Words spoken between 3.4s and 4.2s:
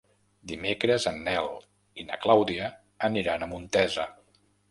a Montesa.